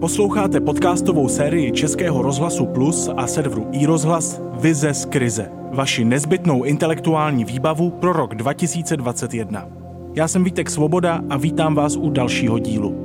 Posloucháte 0.00 0.60
podcastovou 0.60 1.28
sérii 1.28 1.72
Českého 1.72 2.22
rozhlasu 2.22 2.66
Plus 2.66 3.10
a 3.16 3.26
serveru 3.26 3.68
iRozhlas 3.72 4.40
Vize 4.60 4.94
z 4.94 5.04
krize. 5.04 5.50
Vaši 5.72 6.04
nezbytnou 6.04 6.64
intelektuální 6.64 7.44
výbavu 7.44 7.90
pro 7.90 8.12
rok 8.12 8.34
2021. 8.34 9.68
Já 10.14 10.28
jsem 10.28 10.44
Vítek 10.44 10.70
Svoboda 10.70 11.20
a 11.30 11.36
vítám 11.36 11.74
vás 11.74 11.96
u 11.96 12.10
dalšího 12.10 12.58
dílu. 12.58 12.96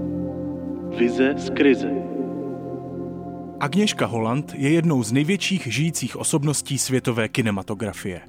Vize 0.97 1.33
z 1.37 1.49
krize. 1.49 1.91
Agněška 3.59 4.05
Holland 4.05 4.53
je 4.55 4.69
jednou 4.69 5.03
z 5.03 5.11
největších 5.11 5.67
žijících 5.71 6.17
osobností 6.17 6.77
světové 6.77 7.29
kinematografie. 7.29 8.21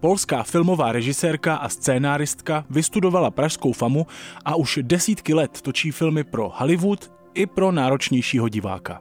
Polská 0.00 0.42
filmová 0.42 0.92
režisérka 0.92 1.56
a 1.56 1.68
scénáristka 1.68 2.64
vystudovala 2.70 3.30
pražskou 3.30 3.72
famu 3.72 4.06
a 4.44 4.56
už 4.56 4.78
desítky 4.82 5.34
let 5.34 5.60
točí 5.62 5.90
filmy 5.90 6.24
pro 6.24 6.52
Hollywood 6.54 7.19
i 7.34 7.46
pro 7.46 7.72
náročnějšího 7.72 8.48
diváka. 8.48 9.00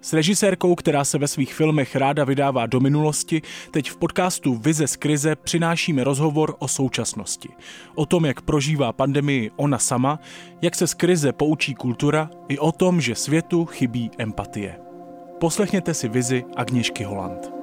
S 0.00 0.12
režisérkou, 0.12 0.74
která 0.74 1.04
se 1.04 1.18
ve 1.18 1.28
svých 1.28 1.54
filmech 1.54 1.96
ráda 1.96 2.24
vydává 2.24 2.66
do 2.66 2.80
minulosti, 2.80 3.42
teď 3.70 3.90
v 3.90 3.96
podcastu 3.96 4.54
Vize 4.54 4.86
z 4.86 4.96
krize 4.96 5.36
přinášíme 5.36 6.04
rozhovor 6.04 6.56
o 6.58 6.68
současnosti. 6.68 7.48
O 7.94 8.06
tom, 8.06 8.24
jak 8.24 8.40
prožívá 8.40 8.92
pandemii 8.92 9.50
ona 9.56 9.78
sama, 9.78 10.18
jak 10.62 10.74
se 10.74 10.86
z 10.86 10.94
krize 10.94 11.32
poučí 11.32 11.74
kultura 11.74 12.30
i 12.48 12.58
o 12.58 12.72
tom, 12.72 13.00
že 13.00 13.14
světu 13.14 13.64
chybí 13.64 14.10
empatie. 14.18 14.78
Poslechněte 15.40 15.94
si 15.94 16.08
vizi 16.08 16.44
Agněšky 16.56 17.04
Holland. 17.04 17.61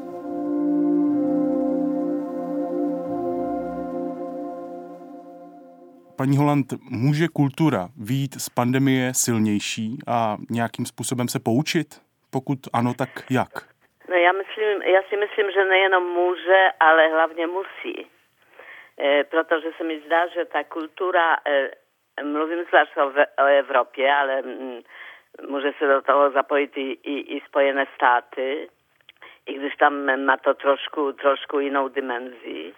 Paní 6.22 6.38
Holand, 6.38 6.68
může 7.06 7.28
kultura 7.28 7.82
výjít 8.08 8.34
z 8.46 8.50
pandemie 8.50 9.14
silnější 9.14 9.88
a 10.08 10.38
nějakým 10.50 10.86
způsobem 10.86 11.28
se 11.28 11.40
poučit? 11.40 11.88
Pokud 12.36 12.60
ano, 12.74 12.92
tak 13.02 13.10
jak? 13.30 13.54
No 14.10 14.16
já, 14.16 14.32
myslím, 14.42 14.82
já 14.96 15.02
si 15.10 15.16
myslím, 15.18 15.52
že 15.52 15.66
nejenom 15.66 16.04
může, 16.04 16.62
ale 16.80 17.08
hlavně 17.08 17.48
musí. 17.48 17.96
E, 19.00 19.24
protože 19.24 19.70
se 19.78 19.84
mi 19.84 20.02
zdá, 20.06 20.28
že 20.28 20.46
ta 20.46 20.64
kultura, 20.64 21.38
e, 21.48 21.72
mluvím 22.24 22.66
zvlášť 22.70 22.98
o, 22.98 23.08
o 23.44 23.46
Evropě, 23.46 24.14
ale 24.14 24.40
m, 24.40 24.46
mm, 24.46 24.80
může 25.50 25.72
se 25.78 25.88
do 25.88 26.02
toho 26.02 26.32
zapojit 26.32 26.78
i, 26.78 26.92
i, 27.04 27.16
i 27.36 27.42
Spojené 27.48 27.86
státy, 27.96 28.70
i 29.46 29.54
když 29.54 29.76
tam 29.76 29.94
má 30.26 30.38
to 30.38 30.54
trošku, 30.54 31.14
trošku 31.14 31.60
jinou 31.60 31.88
dimenzi 31.88 32.74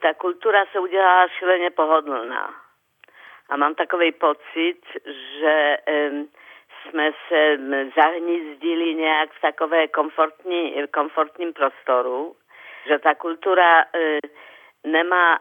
ta 0.00 0.14
kultura 0.14 0.64
se 0.72 0.78
udělala 0.78 1.28
šíleně 1.28 1.70
pohodlná. 1.70 2.54
A 3.48 3.56
mám 3.56 3.74
takový 3.74 4.12
pocit, 4.12 4.80
že 5.40 5.76
jsme 6.82 7.12
se 7.28 7.58
zahnízdili 7.96 8.94
nějak 8.94 9.30
v 9.30 9.40
takové 9.40 9.88
komfortní, 9.88 10.86
komfortním 10.94 11.52
prostoru, 11.52 12.36
že 12.86 12.98
ta 12.98 13.14
kultura 13.14 13.84
uh, 13.84 14.18
nemá 14.86 15.38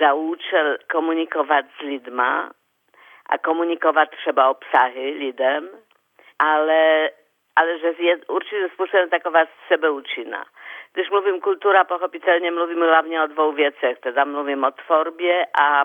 za 0.00 0.14
účel 0.14 0.76
komunikovat 0.92 1.64
s 1.78 1.80
lidma 1.80 2.50
a 3.26 3.38
komunikovat 3.38 4.10
třeba 4.10 4.50
obsahy 4.50 5.10
lidem, 5.10 5.68
ale, 6.38 7.10
ale 7.56 7.78
že 7.78 7.94
je 7.98 8.16
určitým 8.28 8.68
způsobem 8.68 9.10
taková 9.10 9.44
sebeúčinná. 9.68 10.44
Když 10.96 11.10
mluvím 11.10 11.40
kultura, 11.40 11.84
pochopitelně 11.84 12.50
mluvím 12.50 12.80
hlavně 12.80 13.22
o 13.22 13.26
dvou 13.26 13.52
věcech. 13.52 13.98
Teda 13.98 14.24
mluvím 14.24 14.64
o 14.64 14.70
tvorbě 14.70 15.46
a 15.60 15.84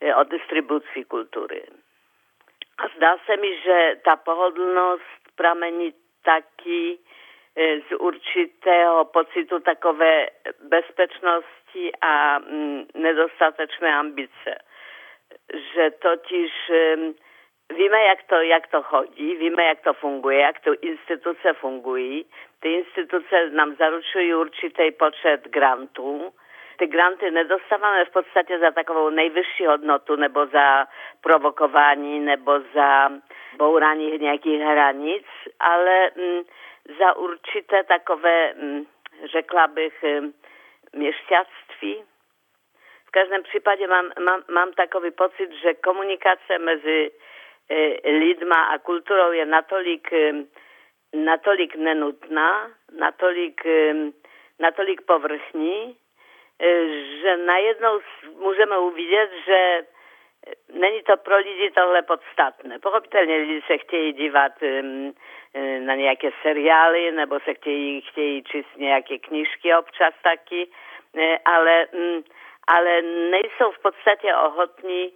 e, 0.00 0.14
o 0.14 0.24
distribuci 0.24 1.04
kultury. 1.04 1.62
A 2.78 2.88
zdá 2.96 3.16
se 3.26 3.36
mi, 3.36 3.60
že 3.60 4.00
ta 4.04 4.16
pohodlnost 4.16 5.20
pramení 5.36 5.94
taky 6.24 6.98
e, 7.56 7.80
z 7.80 7.92
určitého 7.98 9.04
pocitu 9.04 9.60
takové 9.60 10.26
bezpečnosti 10.60 11.92
a 12.00 12.38
mm, 12.38 12.84
nedostatečné 12.94 13.96
ambice. 13.96 14.52
Že 15.74 15.90
totiž 15.90 16.52
Víme, 17.74 18.04
jak 18.04 18.22
to, 18.22 18.34
jak 18.34 18.66
to 18.66 18.82
chodí, 18.82 19.36
víme, 19.36 19.64
jak 19.64 19.80
to 19.80 19.92
funguje, 19.92 20.40
jak 20.40 20.60
to 20.60 20.74
instituce 20.82 21.52
fungují. 21.52 22.26
Ty 22.60 22.72
instituce 22.72 23.50
nám 23.50 23.74
zaručují 23.74 24.34
určitý 24.34 24.90
počet 24.90 25.48
grantů. 25.48 26.32
Ty 26.78 26.86
granty 26.86 27.30
nedostáváme 27.30 28.04
v 28.04 28.10
podstatě 28.10 28.58
za 28.58 28.70
takovou 28.70 29.10
nejvyšší 29.10 29.66
hodnotu 29.66 30.16
nebo 30.16 30.46
za 30.46 30.86
provokování 31.20 32.20
nebo 32.20 32.60
za 32.74 33.10
bourání 33.56 34.18
nějakých 34.18 34.60
hranic, 34.60 35.26
ale 35.60 36.10
mm, 36.16 36.42
za 36.98 37.16
určité 37.16 37.84
takové, 37.84 38.50
m, 38.50 38.74
mm, 38.74 38.86
řekla 39.24 39.66
bych, 39.66 40.04
m, 40.04 40.32
mm. 40.92 41.10
V 43.06 43.10
každém 43.10 43.42
případě 43.42 43.86
mám, 43.86 44.10
mám, 44.24 44.42
mám 44.50 44.72
takový 44.72 45.10
pocit, 45.10 45.52
že 45.52 45.74
komunikace 45.74 46.58
mezi 46.58 47.10
E, 47.10 47.35
lidma 48.04 48.64
a 48.64 48.78
kulturou 48.78 49.32
je 49.32 49.46
natolik, 49.46 50.12
e, 50.12 50.32
natolik 51.14 51.76
nenutná, 51.76 52.70
natolik, 52.98 53.66
e, 53.66 53.94
natolik 54.58 55.00
povrchní, 55.06 55.96
že 57.20 57.36
najednou 57.36 58.00
můžeme 58.38 58.78
uvidět, 58.78 59.30
že 59.46 59.84
není 60.72 61.02
to 61.02 61.16
pro 61.16 61.36
lidi 61.36 61.70
tohle 61.70 62.02
podstatné. 62.02 62.78
Pochopitelně 62.78 63.36
lidi 63.36 63.62
se 63.66 63.78
chtějí 63.78 64.12
dívat 64.12 64.52
na 65.80 65.94
nějaké 65.94 66.30
seriály 66.42 67.12
nebo 67.12 67.40
se 67.40 67.54
chtějí, 67.54 68.00
chtějí 68.00 68.42
číst 68.42 68.76
nějaké 68.76 69.18
knížky 69.18 69.74
občas 69.74 70.14
taky, 70.22 70.68
ale, 71.44 71.86
ale 72.66 73.02
nejsou 73.02 73.70
v 73.72 73.82
podstatě 73.82 74.34
ochotní 74.34 75.12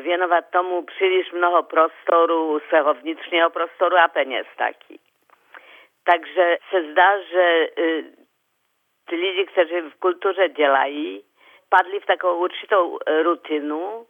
věnovat 0.00 0.44
tomu 0.50 0.82
příliš 0.82 1.32
mnoho 1.32 1.62
prostoru, 1.62 2.60
svého 2.68 2.94
vnitřního 2.94 3.50
prostoru 3.50 3.96
a 3.96 4.08
peněz 4.08 4.46
taky. 4.56 4.98
Takže 6.04 6.58
se 6.70 6.92
zdá, 6.92 7.20
že 7.20 7.68
y, 7.78 8.04
ty 9.08 9.16
lidi, 9.16 9.46
kteří 9.46 9.80
v 9.80 9.94
kultuře 9.98 10.48
dělají, 10.48 11.24
padli 11.68 12.00
takovou 12.00 12.40
určitou 12.40 12.98
e, 13.06 13.22
rutinu 13.22 14.06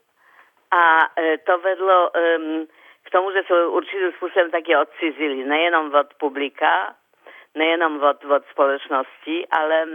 a 0.70 0.98
e, 1.20 1.38
to 1.38 1.58
vedlo 1.58 2.10
k 3.02 3.10
tomu, 3.10 3.32
že 3.32 3.42
se 3.46 3.66
určitým 3.66 4.12
způsobem 4.12 4.50
taky 4.50 4.76
odcizili, 4.76 5.44
nejenom 5.44 5.94
od 5.94 6.14
publika, 6.14 6.96
nejenom 7.54 8.02
od, 8.02 8.24
od 8.24 8.46
společnosti, 8.50 9.46
ale 9.50 9.86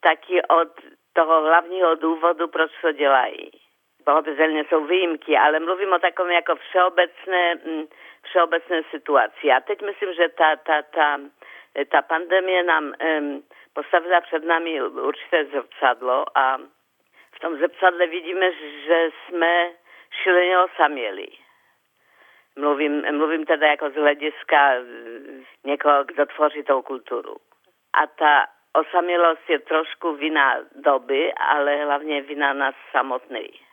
taky 0.00 0.42
od 0.42 0.68
toho 1.12 1.40
hlavního 1.40 1.94
důvodu, 1.94 2.48
proč 2.48 2.70
to 2.82 2.92
dělají 2.92 3.65
pochopitelně 4.06 4.64
jsou 4.64 4.84
výjimky, 4.84 5.36
ale 5.36 5.60
mluvím 5.60 5.92
o 5.92 5.98
takovém 5.98 6.32
jako 6.32 6.56
všeobecné, 6.56 7.54
mm, 7.54 7.84
všeobecné 8.22 8.82
situaci. 8.90 9.52
A 9.52 9.60
teď 9.60 9.82
myslím, 9.82 10.14
že 10.14 10.28
ta, 10.28 10.56
ta, 10.56 10.82
ta, 10.82 11.20
ta 11.90 12.02
pandemie 12.02 12.62
nám 12.62 12.94
postavila 13.72 14.20
před 14.20 14.44
námi 14.44 14.82
určité 14.82 15.44
zrcadlo 15.44 16.24
a 16.34 16.58
v 17.36 17.38
tom 17.40 17.56
zrcadle 17.58 18.06
vidíme, 18.06 18.52
že 18.86 19.08
jsme 19.10 19.70
šíleně 20.22 20.58
osaměli. 20.58 21.26
Mluvím, 22.58 23.16
mluvím 23.16 23.46
teda 23.46 23.66
jako 23.66 23.90
z 23.90 23.94
hlediska 23.94 24.72
někoho, 25.64 26.04
kdo 26.04 26.26
tvoří 26.26 26.62
tou 26.62 26.82
kulturu. 26.82 27.36
A 27.92 28.06
ta 28.06 28.46
osamělost 28.72 29.50
je 29.50 29.58
trošku 29.58 30.12
vina 30.12 30.56
doby, 30.74 31.32
ale 31.32 31.84
hlavně 31.84 32.22
vina 32.22 32.52
nás 32.52 32.74
samotných. 32.92 33.65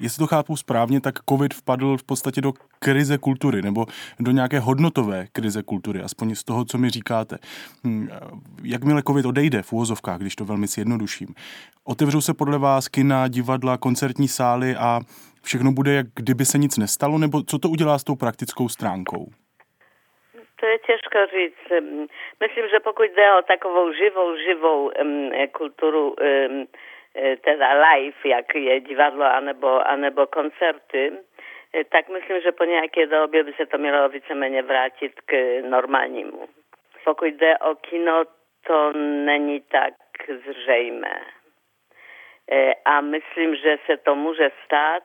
Jestli 0.00 0.18
to 0.18 0.26
chápu 0.26 0.56
správně, 0.56 1.00
tak 1.00 1.14
COVID 1.28 1.54
vpadl 1.54 1.96
v 1.96 2.04
podstatě 2.04 2.40
do 2.40 2.52
krize 2.78 3.18
kultury 3.18 3.62
nebo 3.62 3.86
do 4.20 4.30
nějaké 4.30 4.58
hodnotové 4.58 5.26
krize 5.32 5.62
kultury, 5.62 6.00
aspoň 6.00 6.34
z 6.34 6.44
toho, 6.44 6.64
co 6.64 6.78
mi 6.78 6.90
říkáte. 6.90 7.36
Hm, 7.84 8.08
jakmile 8.64 9.02
COVID 9.02 9.26
odejde 9.26 9.62
v 9.62 9.72
úvozovkách, 9.72 10.18
když 10.20 10.36
to 10.36 10.44
velmi 10.44 10.66
zjednoduším, 10.66 11.28
otevřou 11.84 12.20
se 12.20 12.34
podle 12.34 12.58
vás 12.58 12.88
kina, 12.88 13.28
divadla, 13.28 13.78
koncertní 13.78 14.28
sály 14.28 14.76
a 14.76 15.00
všechno 15.42 15.72
bude, 15.72 15.92
jak 15.92 16.06
kdyby 16.14 16.44
se 16.44 16.58
nic 16.58 16.78
nestalo, 16.78 17.18
nebo 17.18 17.42
co 17.42 17.58
to 17.58 17.68
udělá 17.68 17.98
s 17.98 18.04
tou 18.04 18.16
praktickou 18.16 18.68
stránkou? 18.68 19.26
To 20.60 20.66
je 20.66 20.78
těžko 20.78 21.18
říct. 21.36 21.66
Myslím, 22.40 22.64
že 22.72 22.80
pokud 22.84 23.02
jde 23.02 23.26
o 23.38 23.42
takovou 23.42 23.92
živou, 23.92 24.36
živou 24.36 24.90
um, 25.02 25.30
kulturu 25.52 26.04
um, 26.08 26.66
E, 27.14 27.36
teda 27.36 27.72
live, 27.72 28.16
jak 28.24 28.54
je 28.54 28.80
divadlo 28.80 29.24
anebo, 29.24 29.88
anebo 29.88 30.26
koncerty, 30.26 31.12
e, 31.74 31.84
tak 31.84 32.08
myslím, 32.08 32.40
že 32.40 32.52
po 32.52 32.64
nějaké 32.64 33.06
době 33.06 33.44
by 33.44 33.52
se 33.52 33.66
to 33.66 33.78
mělo 33.78 34.08
víceméně 34.08 34.62
vrátit 34.62 35.20
k 35.20 35.60
normálnímu. 35.68 36.48
Pokud 37.04 37.24
jde 37.24 37.58
o 37.58 37.74
kino, 37.74 38.24
to 38.66 38.92
není 39.24 39.60
tak 39.60 39.94
zřejmé. 40.50 41.20
E, 42.50 42.74
a 42.84 43.00
myslím, 43.00 43.56
že 43.56 43.76
se 43.86 43.96
to 43.96 44.14
může 44.14 44.50
stát, 44.64 45.04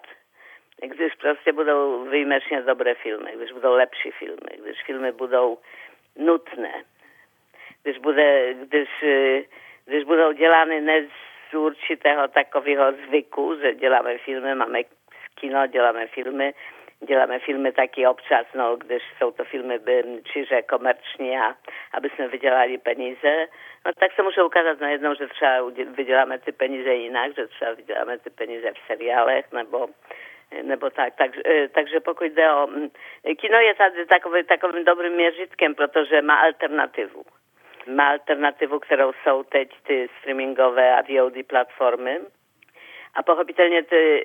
gdyż 0.81 1.15
proste 1.15 1.51
budou 1.51 2.05
výjimečně 2.05 2.61
dobré 2.61 2.95
filmy, 2.95 3.31
když 3.35 3.51
budou 3.51 3.73
lepší 3.73 4.11
filmy, 4.11 4.51
když 4.63 4.83
filmy 4.85 5.11
budou 5.11 5.57
nutné, 6.17 6.83
když, 7.83 7.97
bude, 7.97 8.53
když, 8.53 8.89
když 9.85 10.03
budou 10.03 10.31
dělány 10.31 10.81
ne 10.81 11.03
z 11.03 11.32
určitého 11.61 12.27
takového 12.27 12.91
zvyku, 12.91 13.55
že 13.61 13.75
děláme 13.75 14.17
filmy, 14.17 14.55
máme 14.55 14.79
kino, 15.35 15.67
děláme 15.67 16.07
filmy, 16.07 16.53
děláme 17.07 17.39
filmy 17.39 17.71
taky 17.71 18.07
občas, 18.07 18.45
no, 18.55 18.75
když 18.75 19.03
jsou 19.17 19.31
to 19.31 19.43
filmy 19.43 19.79
čiže 20.33 20.61
komerční 20.61 21.37
a 21.37 21.55
aby 21.93 22.09
jsme 22.09 22.27
vydělali 22.27 22.77
peníze, 22.77 23.47
no 23.85 23.91
tak 23.99 24.11
se 24.15 24.23
může 24.23 24.43
ukázat 24.43 24.79
najednou, 24.79 25.15
že 25.15 25.27
třeba 25.27 25.69
vyděláme 25.95 26.39
ty 26.39 26.51
peníze 26.51 26.93
jinak, 26.93 27.35
že 27.35 27.47
třeba 27.47 27.73
vyděláme 27.73 28.17
ty 28.17 28.29
peníze 28.29 28.71
v 28.71 28.87
seriálech 28.87 29.51
nebo 29.51 29.87
nebo 30.61 30.89
tak, 30.89 31.15
tak, 31.15 31.31
takže 31.71 31.99
pokud 31.99 32.23
jde 32.23 32.53
o... 32.53 32.67
Kino 33.37 33.57
je 33.57 33.75
tady 33.75 34.05
takový, 34.05 34.43
takovým 34.43 34.85
dobrým 34.85 35.13
měřitkem, 35.13 35.75
protože 35.75 36.21
má 36.21 36.35
alternativu. 36.35 37.23
Má 37.87 38.09
alternativu, 38.09 38.79
kterou 38.79 39.13
jsou 39.13 39.43
teď 39.43 39.69
ty 39.87 40.09
streamingové 40.19 40.95
a 40.95 41.01
VOD 41.01 41.33
platformy. 41.47 42.19
A 43.15 43.23
pochopitelně 43.23 43.83
ty 43.83 44.23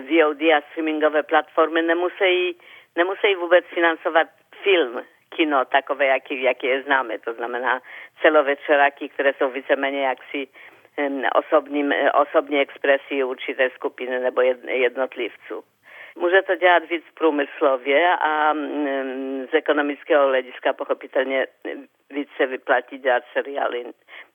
VOD 0.00 0.42
a 0.42 0.60
streamingové 0.70 1.22
platformy 1.22 1.82
nemusí, 1.82 2.58
nemusí 2.96 3.34
vůbec 3.34 3.64
financovat 3.74 4.28
film, 4.62 5.02
kino 5.36 5.64
takové, 5.64 6.06
jaký, 6.06 6.42
jaký 6.42 6.66
je 6.66 6.82
známe. 6.82 7.18
To 7.18 7.32
znamená 7.34 7.80
celovečeráky, 8.22 9.08
které 9.08 9.32
jsou 9.34 9.50
víceméně 9.50 10.06
jaksi 10.06 10.48
osobním, 11.34 11.94
osobní 12.14 12.60
expresji 12.60 13.24
určité 13.24 13.70
skupiny 13.70 14.20
nebo 14.20 14.40
jednotlivců. 14.68 15.64
Může 16.16 16.42
to 16.42 16.54
dělat 16.54 16.88
víc 16.88 17.04
průmyslově 17.14 18.16
a 18.16 18.54
z 19.50 19.54
ekonomického 19.54 20.28
hlediska 20.28 20.72
pochopitelně 20.72 21.46
více 22.12 22.46
vyplatí 22.46 22.98
dělat 22.98 23.24
seriály 23.32 23.84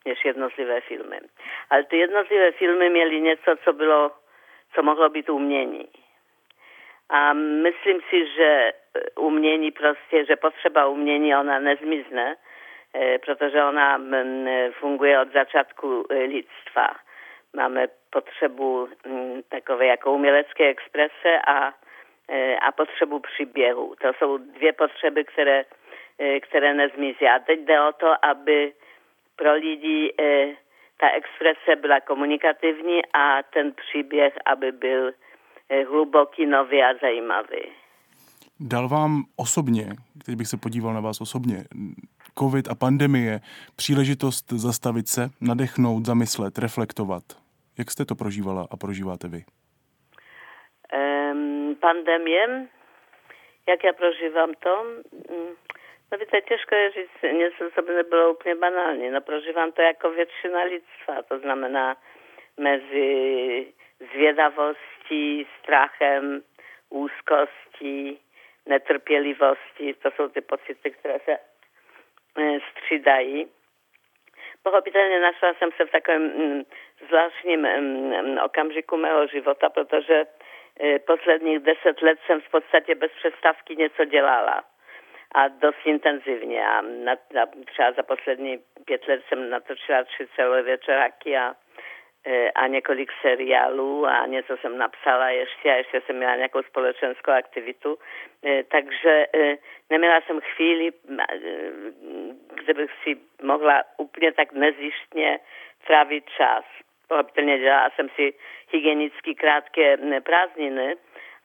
než 0.06 0.26
jednotlivé 0.26 0.82
filmy. 0.82 1.20
Ale 1.70 1.84
ty 1.84 1.98
jednotlivé 1.98 2.52
filmy 2.52 2.90
měly 2.90 3.22
něco, 3.22 3.56
co 3.64 3.74
bylo, 3.74 4.12
co 4.76 4.84
mohlo 4.84 5.10
být 5.10 5.30
umění. 5.30 5.88
A 7.10 7.34
myslím 7.34 8.02
si, 8.10 8.28
že 8.36 8.74
umění 9.16 9.72
prostě, 9.72 10.26
že 10.26 10.36
potřeba 10.36 10.86
umění, 10.86 11.36
ona 11.36 11.60
nezmizne, 11.60 12.36
E, 12.96 13.20
protože 13.20 13.64
ona 13.64 14.02
funguje 14.72 15.20
od 15.20 15.34
začátku 15.34 16.06
lidstva. 16.10 16.88
Máme 17.56 17.88
potřebu 18.10 18.90
takové 19.50 19.86
jako 19.86 20.14
umělecké 20.14 20.68
exprese 20.68 21.42
a, 21.48 21.74
a 22.62 22.72
potřebu 22.72 23.20
příběhu. 23.20 23.96
To 24.02 24.14
jsou 24.14 24.38
dvě 24.38 24.74
potřeby, 24.74 25.24
které, 25.24 25.66
které 26.42 26.74
nezmizí. 26.74 27.26
A 27.28 27.40
teď 27.40 27.60
jde 27.60 27.82
o 27.82 27.92
to, 27.92 28.26
aby 28.26 28.74
pro 29.36 29.54
lidi 29.54 30.14
ta 31.00 31.10
exprese 31.10 31.82
byla 31.82 32.00
komunikativní 32.00 33.02
a 33.14 33.44
ten 33.54 33.74
příběh, 33.74 34.34
aby 34.46 34.72
byl 34.72 35.12
hluboký, 35.88 36.46
nový 36.46 36.84
a 36.84 36.98
zajímavý. 37.02 37.62
Dal 38.60 38.88
vám 38.90 39.24
osobně, 39.36 39.86
teď 40.26 40.36
bych 40.36 40.48
se 40.48 40.58
podíval 40.58 40.94
na 40.94 41.00
vás 41.00 41.22
osobně, 41.22 41.58
covid 42.40 42.68
a 42.68 42.76
pandemie, 42.76 43.40
příležitost 43.76 44.52
zastavit 44.52 45.08
se, 45.08 45.30
nadechnout, 45.42 46.06
zamyslet, 46.06 46.58
reflektovat. 46.58 47.24
Jak 47.80 47.92
jste 47.92 48.06
to 48.06 48.16
prožívala 48.16 48.68
a 48.72 48.78
prožíváte 48.78 49.28
vy? 49.28 49.44
Um, 50.94 51.76
pandemie, 51.76 52.68
jak 53.70 53.84
já 53.84 53.94
prožívám 53.94 54.52
to? 54.60 54.84
Mm, 55.14 55.56
no 56.12 56.18
víte, 56.18 56.42
těžko 56.42 56.76
je 56.76 56.92
říct 56.92 57.22
něco, 57.32 57.72
co 57.76 57.82
by 57.82 57.94
nebylo 57.94 58.32
úplně 58.32 58.56
banální. 58.56 59.10
No 59.10 59.22
to 59.72 59.82
jako 59.82 60.12
většina 60.12 60.64
lidstva, 60.64 61.22
to 61.22 61.40
znamená 61.40 61.98
mezi 62.58 63.74
zvědavostí, 64.12 65.48
strachem, 65.60 66.42
úzkostí, 66.90 68.20
netrpělivosti. 68.66 69.94
To 69.94 70.12
jsou 70.12 70.30
ty 70.30 70.42
pocity, 70.42 70.92
které 70.92 71.20
se 71.20 71.38
E, 72.38 72.60
střídají. 72.72 73.48
Pochopitelně 74.64 75.20
našla 75.20 75.54
v 75.86 75.92
takovém 75.92 76.22
mm, 76.22 76.64
zvláštním 77.08 77.62
mm, 77.62 78.38
okamžiku 78.44 78.98
mého 78.98 79.28
života, 79.28 79.70
protože 79.70 80.26
e, 80.80 81.00
posledních 81.00 81.60
deset 81.60 82.02
let 82.02 82.20
jsem 82.26 82.42
v 82.42 82.50
podstatě 82.50 82.96
bez 82.96 83.12
přestávky 83.12 83.76
něco 83.76 84.06
dělala 84.06 84.64
a 85.36 85.48
dost 85.48 85.86
intenzivně. 85.86 86.68
A 86.68 86.82
na, 86.82 87.16
na, 87.34 87.46
třeba 87.66 87.92
za 87.92 88.04
let 89.08 89.22
jsem 89.28 89.50
natočila 89.50 90.04
tři 90.04 90.28
celé 90.36 90.62
večeráky 90.62 91.38
a 91.38 91.56
E, 92.28 92.52
a 92.52 92.68
několik 92.68 93.12
seriálů 93.22 94.06
a 94.06 94.26
něco 94.26 94.58
jsem 94.58 94.78
napsala 94.78 95.30
ještě 95.30 95.72
a 95.72 95.76
ještě 95.76 96.02
jsem 96.02 96.16
měla 96.16 96.36
nějakou 96.36 96.64
společenskou 96.64 97.32
aktivitu. 97.32 97.98
E, 98.46 98.64
takže 98.64 99.28
neměla 99.90 100.22
jsem 100.22 100.40
chvíli, 100.42 100.92
kde 102.54 102.74
bych 102.74 102.92
si 103.04 103.18
mohla 103.42 103.84
úplně 103.98 104.32
tak 104.32 104.52
nezjištně 104.52 105.40
trávit 105.88 106.24
čas. 106.38 106.66
Pochopitelně 107.08 107.60
dělala 107.60 107.90
jsem 107.96 108.10
si 108.10 108.34
hygienicky 108.72 109.36
krátké 109.36 109.98
prázdniny, 110.24 110.96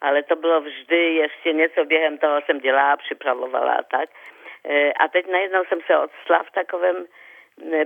ale 0.03 0.23
to 0.23 0.37
bylo 0.37 0.61
vždy 0.61 1.15
ještě 1.15 1.53
něco 1.53 1.85
během 1.85 2.19
toho 2.19 2.41
jsem 2.41 2.59
dělala, 2.59 2.97
připravovala 2.97 3.73
a 3.73 3.83
tak. 3.83 4.11
A 5.01 5.09
teď 5.09 5.27
najednou 5.27 5.65
jsem 5.65 5.81
se 5.87 5.99
odstla 5.99 6.43
v 6.43 6.51
takovém 6.51 7.07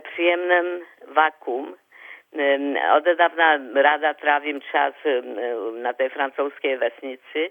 příjemném 0.03 0.81
vakuum, 1.15 1.75
od 2.97 3.05
dávna 3.05 3.59
ráda 3.83 4.15
trávím 4.15 4.61
čas 4.61 4.95
na 5.83 5.93
té 5.93 6.09
francouzské 6.09 6.77
vesnici 6.77 7.51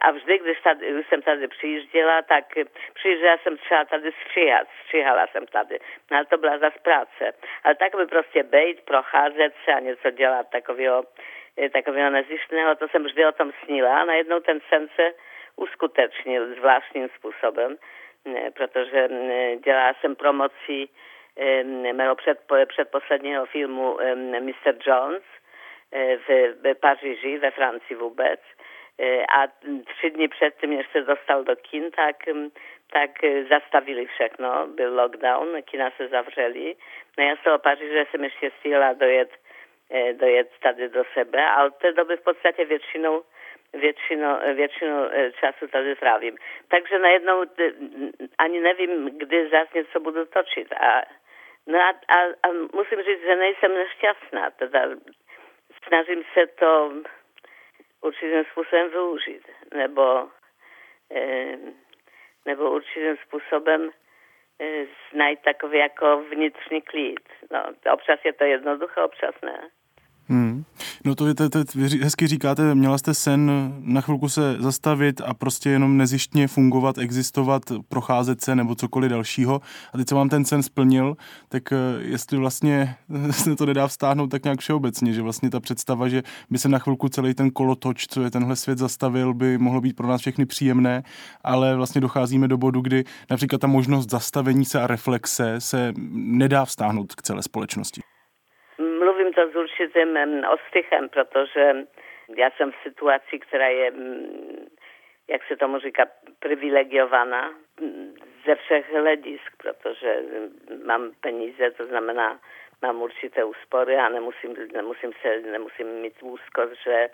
a 0.00 0.10
vždy, 0.10 0.38
když, 0.38 0.60
tady, 0.60 1.04
jsem 1.08 1.22
tady 1.22 1.48
přijížděla, 1.48 2.22
tak 2.22 2.44
přijížděla 2.94 3.38
jsem 3.42 3.56
třeba 3.56 3.84
tady 3.84 4.12
stříhat, 4.12 4.68
stříhala 4.84 5.26
jsem 5.26 5.46
tady. 5.46 5.78
No, 6.10 6.16
ale 6.16 6.26
to 6.26 6.38
byla 6.38 6.58
zase 6.58 6.78
práce. 6.78 7.32
Ale 7.64 7.74
tak 7.74 7.96
by 7.96 8.06
prostě 8.06 8.42
bejt, 8.42 8.80
procházet 8.84 9.54
se 9.64 9.72
a 9.72 9.80
něco 9.80 10.10
dělat 10.10 10.46
takového, 10.50 11.04
takového 11.72 12.10
nezjištného, 12.10 12.74
to 12.74 12.88
jsem 12.88 13.04
vždy 13.04 13.26
o 13.26 13.32
tom 13.32 13.52
snila 13.64 14.00
a 14.00 14.04
najednou 14.04 14.40
ten 14.40 14.60
sen 14.68 14.88
se 14.96 15.12
uskutečnil 15.56 16.54
zvláštním 16.54 17.08
způsobem, 17.08 17.76
protože 18.54 19.08
dělala 19.64 19.94
jsem 20.00 20.16
promocí 20.16 20.90
mého 21.92 22.16
před, 22.16 22.38
předposledního 22.68 23.46
filmu 23.46 23.98
Mr. 24.40 24.74
Jones 24.86 25.22
e, 25.92 26.16
v, 26.16 26.28
v 26.62 26.74
Paříži, 26.80 27.38
ve 27.38 27.50
Francii 27.50 27.96
vůbec. 27.96 28.40
E, 28.98 29.26
a 29.26 29.46
tři 29.84 30.10
dny 30.10 30.28
předtím, 30.28 30.76
než 30.76 30.86
se 30.92 31.00
dostal 31.00 31.44
do 31.44 31.56
kin, 31.56 31.90
tak, 31.90 32.16
tak 32.92 33.10
zastavili 33.48 34.06
všechno, 34.06 34.66
byl 34.66 35.00
lockdown, 35.00 35.62
kina 35.62 35.90
se 35.96 36.08
zavřeli. 36.08 36.74
No 37.18 37.24
já 37.24 37.36
z 37.36 37.44
toho 37.44 37.58
Paříže 37.58 38.04
jsem 38.10 38.24
ještě 38.24 38.50
stihla 38.58 38.92
dojet, 38.92 39.30
e, 39.92 40.12
dojet 40.12 40.50
tady 40.62 40.88
do 40.88 41.04
sebe, 41.14 41.46
ale 41.46 41.70
té 41.70 41.92
doby 41.92 42.16
v 42.16 42.24
podstatě 42.24 42.64
většinou 42.64 43.22
většinou, 43.72 44.36
většinou 44.54 45.08
času 45.40 45.66
tady 45.66 45.96
trávím. 45.96 46.36
Takže 46.68 46.98
najednou 46.98 47.44
ani 48.38 48.60
nevím, 48.60 49.18
kdy 49.18 49.48
zase 49.48 49.78
něco 49.78 50.00
budu 50.00 50.26
točit. 50.26 50.72
A 50.72 51.02
No 51.66 51.78
a, 51.78 51.90
a, 52.08 52.18
a 52.42 52.52
musím 52.72 53.02
říct, 53.02 53.20
že 53.20 53.36
nejsem 53.36 53.74
nešťastná. 53.74 54.50
Teda 54.50 54.80
snažím 55.86 56.24
se 56.34 56.46
to 56.46 56.92
určitým 58.00 58.44
způsobem 58.44 58.90
využít. 58.90 59.42
Nebo, 59.74 60.28
e, 61.14 61.58
nebo 62.46 62.70
určitým 62.70 63.16
způsobem 63.16 63.90
e, 64.60 64.86
najít 65.12 65.42
takový 65.42 65.78
jako 65.78 66.22
vnitřní 66.22 66.82
klid. 66.82 67.28
No, 67.50 67.92
občas 67.92 68.20
je 68.24 68.32
to 68.32 68.44
jednoduché, 68.44 69.02
občas 69.02 69.34
ne. 69.42 69.70
Hmm. 70.28 70.64
No 71.04 71.14
to, 71.14 71.34
to, 71.34 71.48
to 71.48 71.58
hezky 72.02 72.26
říkáte, 72.26 72.74
měla 72.74 72.98
jste 72.98 73.14
sen 73.14 73.50
na 73.80 74.00
chvilku 74.00 74.28
se 74.28 74.56
zastavit 74.60 75.20
a 75.20 75.34
prostě 75.34 75.70
jenom 75.70 75.96
nezištně 75.96 76.48
fungovat, 76.48 76.98
existovat, 76.98 77.62
procházet 77.88 78.40
se 78.40 78.54
nebo 78.54 78.74
cokoliv 78.74 79.10
dalšího. 79.10 79.60
A 79.92 79.98
teď 79.98 80.08
se 80.08 80.14
vám 80.14 80.28
ten 80.28 80.44
sen 80.44 80.62
splnil, 80.62 81.16
tak 81.48 81.72
eh, 81.72 81.76
jestli 82.00 82.38
vlastně 82.38 82.96
se 83.30 83.56
to 83.56 83.66
nedá 83.66 83.86
vztáhnout 83.86 84.30
tak 84.30 84.44
nějak 84.44 84.60
všeobecně, 84.60 85.12
že 85.12 85.22
vlastně 85.22 85.50
ta 85.50 85.60
představa, 85.60 86.08
že 86.08 86.22
by 86.50 86.58
se 86.58 86.68
na 86.68 86.78
chvilku 86.78 87.08
celý 87.08 87.34
ten 87.34 87.50
kolotoč, 87.50 88.06
co 88.06 88.22
je 88.22 88.30
tenhle 88.30 88.56
svět 88.56 88.78
zastavil, 88.78 89.34
by 89.34 89.58
mohlo 89.58 89.80
být 89.80 89.96
pro 89.96 90.08
nás 90.08 90.20
všechny 90.20 90.46
příjemné, 90.46 91.02
ale 91.44 91.76
vlastně 91.76 92.00
docházíme 92.00 92.48
do 92.48 92.58
bodu, 92.58 92.80
kdy 92.80 93.04
například 93.30 93.60
ta 93.60 93.66
možnost 93.66 94.10
zastavení 94.10 94.64
se 94.64 94.80
a 94.80 94.86
reflexe 94.86 95.54
se 95.58 95.92
nedá 96.12 96.64
vztáhnout 96.64 97.14
k 97.14 97.22
celé 97.22 97.42
společnosti 97.42 98.11
to 99.34 99.50
s 99.50 99.56
určitým 99.56 100.18
ostrychem, 100.44 101.08
protože 101.08 101.84
Ja 102.36 102.46
jestem 102.46 102.72
w 102.72 102.82
sytuacji, 102.82 103.40
która 103.40 103.70
jest, 103.70 103.96
jak 105.28 105.44
się 105.44 105.56
to 105.56 105.68
muzyka, 105.68 106.06
privilegiowana 106.40 107.50
ze 108.46 108.56
všech 108.56 108.92
hledisk, 108.92 109.56
protože 109.56 110.22
mám 110.84 111.12
peníze, 111.20 111.70
to 111.70 111.86
znamená, 111.86 112.38
mám 112.82 113.02
určité 113.02 113.44
úspory 113.44 113.96
a 113.96 114.08
nemusím, 114.08 114.56
nemusím, 114.72 115.12
se, 115.22 115.40
nemusím 115.40 115.86
mít 115.86 116.22
úzkost, 116.22 116.72
že, 116.84 117.08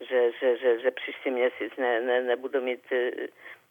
že, 0.00 0.32
že, 0.32 0.56
že, 0.56 0.78
že 0.78 0.90
příští 0.90 1.30
měsíc 1.30 1.76
ne, 1.76 2.00
ne, 2.00 2.22
nebudu 2.22 2.60
mít 2.60 2.82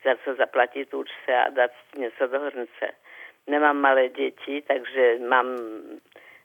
za 0.04 0.16
co 0.24 0.34
zaplatit 0.34 0.94
účce 0.94 1.36
a 1.36 1.50
dát 1.50 1.70
něco 1.96 2.26
do 2.26 2.40
hrnce. 2.40 2.86
Nemám 3.46 3.76
malé 3.76 4.08
děti, 4.08 4.62
takže 4.66 5.18
mám 5.28 5.46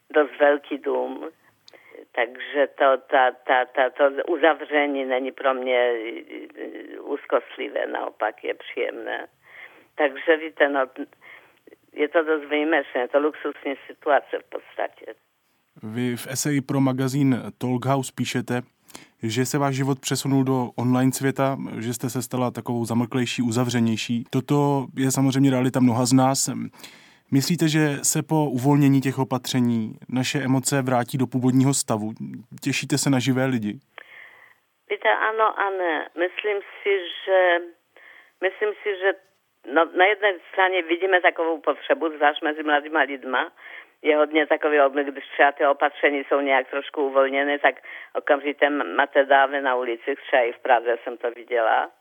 dost 0.10 0.40
velký 0.40 0.78
dům, 0.78 1.30
takže 2.18 2.68
to, 2.80 2.88
ta, 3.12 3.24
ta, 3.48 3.58
ta, 3.76 3.84
to 3.98 4.04
uzavření 4.34 5.06
není 5.06 5.32
pro 5.32 5.54
mě 5.54 5.80
úzkostlivé, 7.02 7.88
naopak 7.88 8.44
je 8.44 8.54
příjemné. 8.54 9.28
Takže 9.96 10.38
víte, 10.38 10.70
no, 10.70 10.80
je 11.94 12.08
to 12.08 12.24
dost 12.24 12.50
výjimečné, 12.50 13.02
je 13.02 13.08
to 13.08 13.20
luxusní 13.20 13.74
situace 13.88 14.40
v 14.40 14.50
podstatě. 14.50 15.06
Vy 15.84 16.16
v 16.16 16.28
eseji 16.28 16.62
pro 16.62 16.80
magazín 16.80 17.42
Talkhouse 17.58 18.12
píšete, 18.16 18.62
že 19.24 19.46
se 19.46 19.58
váš 19.58 19.76
život 19.76 20.00
přesunul 20.00 20.44
do 20.44 20.70
online 20.76 21.12
světa, 21.12 21.58
že 21.80 21.94
jste 21.94 22.10
se 22.10 22.22
stala 22.22 22.52
takovou 22.52 22.86
zamrklejší, 22.86 23.42
uzavřenější. 23.42 24.24
Toto 24.30 24.88
je 24.98 25.12
samozřejmě 25.12 25.52
realita 25.52 25.80
mnoha 25.80 26.06
z 26.06 26.14
nás. 26.14 26.50
Myslíte, 27.32 27.68
že 27.68 27.84
se 28.12 28.20
po 28.24 28.36
uvolnění 28.58 29.02
těch 29.02 29.20
opatření 29.20 29.94
naše 30.10 30.38
emoce 30.40 30.82
vrátí 30.82 31.18
do 31.18 31.28
původního 31.28 31.74
stavu? 31.74 32.08
Těšíte 32.64 32.98
se 32.98 33.10
na 33.10 33.20
živé 33.20 33.46
lidi? 33.46 33.74
Víte, 34.90 35.10
ano 35.30 35.60
a 35.60 35.70
ne. 35.70 36.10
Myslím 36.26 36.58
si, 36.84 36.94
že 37.26 37.40
myslím 38.42 38.72
si, 38.84 38.90
že 39.02 39.10
no, 39.74 39.82
na 39.98 40.06
jednej 40.06 40.34
strane 40.52 40.82
vidíme 40.82 41.22
takovou 41.22 41.62
potřebu, 41.62 42.10
zvlášť 42.10 42.42
mezi 42.42 42.64
mladýma 42.64 43.00
lidma, 43.00 43.52
je 44.02 44.18
hodně 44.18 44.48
takový 44.48 44.82
oblik, 44.82 45.08
když 45.08 45.28
třeba 45.34 45.52
ty 45.52 45.66
opatření 45.66 46.24
jsou 46.24 46.42
nějak 46.42 46.70
trošku 46.70 47.08
uvolněné, 47.08 47.60
tak 47.60 47.76
okamžitě 48.14 48.70
máte 48.70 49.26
dávy 49.26 49.62
na 49.62 49.76
ulicích, 49.76 50.20
třeba 50.28 50.42
i 50.42 50.52
v 50.52 50.60
Praze 50.60 50.98
jsem 51.04 51.18
to 51.18 51.32
viděla, 51.32 51.92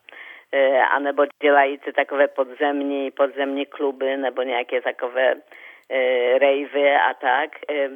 anebo 0.91 1.27
dělají 1.43 1.79
ty 1.79 1.93
takové 1.93 2.29
podzemní, 2.29 3.11
podzemní 3.11 3.67
kluby 3.67 4.17
nebo 4.17 4.43
nějaké 4.43 4.81
takové 4.81 5.35
e, 5.91 6.39
rejvy 6.39 6.95
a 6.97 7.15
tak. 7.15 7.51
E, 7.71 7.89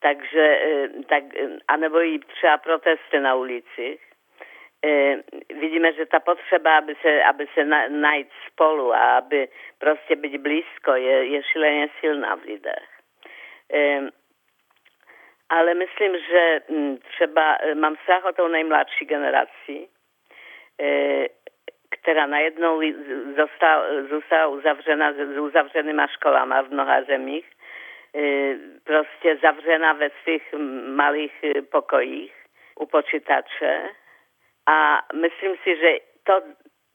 takže, 0.00 0.40
e, 0.40 0.88
tak, 1.08 1.24
e, 1.36 1.48
anebo 1.68 2.02
i 2.02 2.18
třeba 2.18 2.58
protesty 2.58 3.20
na 3.20 3.34
ulicích. 3.34 4.00
E, 4.84 5.16
vidíme, 5.54 5.92
že 5.92 6.06
ta 6.06 6.20
potřeba, 6.20 6.78
aby 6.78 6.94
se, 7.02 7.22
aby 7.22 7.46
se 7.54 7.64
na, 7.64 7.88
najít 7.88 8.28
spolu 8.46 8.94
a 8.94 9.18
aby 9.18 9.48
prostě 9.78 10.16
být 10.16 10.36
blízko, 10.36 10.92
je, 10.92 11.24
je 11.24 11.42
šíleně 11.42 11.88
silná 12.00 12.34
v 12.34 12.42
lidech. 12.42 12.88
E, 13.72 14.00
ale 15.48 15.74
myslím, 15.74 16.16
že 16.30 16.60
m, 16.68 16.98
třeba 16.98 17.58
mám 17.74 17.96
strach 18.02 18.24
o 18.24 18.32
tą 18.32 18.48
najmladší 18.48 19.04
generaci, 19.04 19.88
e, 20.80 21.26
která 22.02 22.26
najednou 22.26 22.80
zůstala 24.10 24.46
uzavřena 24.46 25.12
s 25.12 25.38
uzavřenýma 25.38 26.06
školama 26.06 26.62
v 26.62 26.70
mnoha 26.70 27.02
zemích, 27.02 27.46
e, 28.16 28.54
prostě 28.84 29.36
zavřena 29.42 29.92
ve 29.92 30.10
svých 30.22 30.54
malých 30.94 31.44
e, 31.44 31.62
pokojích 31.62 32.34
u 32.80 32.86
počítače 32.86 33.88
a 34.66 35.02
myslím 35.14 35.56
si, 35.62 35.76
že 35.76 35.98
to, 36.24 36.40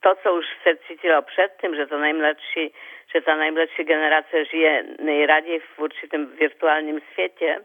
to 0.00 0.14
co 0.22 0.34
už 0.34 0.46
se 0.62 0.76
cítilo 0.86 1.22
předtím, 1.22 1.74
že 1.74 1.86
to 1.86 1.98
nejmladší, 1.98 2.74
že 3.14 3.20
ta 3.20 3.36
nejmladší 3.36 3.84
generace 3.84 4.44
žije 4.44 4.84
nejraději 5.00 5.58
v 5.58 5.78
určitém 5.78 6.26
virtuálním 6.26 7.00
světě, 7.12 7.64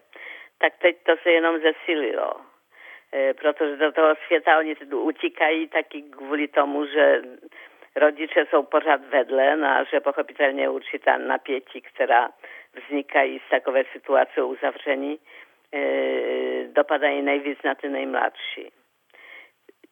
tak 0.58 0.74
teď 0.82 1.04
to 1.04 1.14
se 1.24 1.32
jenom 1.32 1.60
zesílilo. 1.60 2.51
E, 3.12 3.34
protože 3.34 3.78
do 3.78 3.92
toho 3.92 4.16
świata 4.16 4.58
oni 4.58 4.76
uciekají 4.92 5.68
taky 5.68 6.02
kvůli 6.02 6.48
tomu, 6.48 6.86
że 6.86 7.22
rodzice 7.96 8.46
są 8.46 8.66
pořád 8.66 9.02
vedle, 9.06 9.58
no 9.58 9.68
a 9.68 9.84
że 9.84 10.02
pochopitelnie 10.02 10.72
určitá 10.72 11.18
napięcie, 11.18 11.82
która 11.82 12.30
wznika 12.74 13.24
i 13.24 13.40
z 13.40 13.50
takowej 13.50 13.86
sytuacji 13.94 14.42
uzavření, 14.42 15.20
e, 15.74 15.80
dopadají 16.68 17.22
najvíc 17.22 17.64
na 17.64 17.76
ty 17.76 17.90
najmladší. 17.90 18.72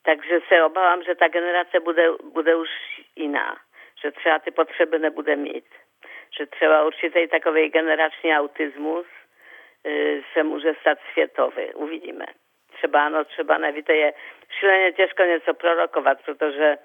Takže 0.03 0.39
se 0.47 0.63
obávám, 0.63 1.03
že 1.03 1.15
ta 1.15 1.27
generace 1.27 1.79
bude, 1.79 2.09
bude 2.33 2.55
už 2.55 2.69
jiná, 3.15 3.57
že 4.01 4.11
třeba 4.11 4.39
ty 4.39 4.51
potřeby 4.51 4.99
nebude 4.99 5.35
mít, 5.35 5.65
že 6.37 6.45
třeba 6.45 6.85
určitý 6.85 7.27
takový 7.27 7.69
generační 7.69 8.33
autismus 8.33 9.05
y, 9.87 10.23
se 10.33 10.43
může 10.43 10.73
stát 10.81 10.97
světový. 11.13 11.73
Uvidíme. 11.73 12.25
Třeba 12.79 13.05
ano, 13.05 13.25
třeba 13.25 13.57
ne. 13.57 13.71
Víte, 13.71 13.95
je 13.95 14.13
šíleně 14.59 14.91
těžko 14.91 15.23
něco 15.23 15.53
prorokovat, 15.53 16.17
protože 16.25 16.77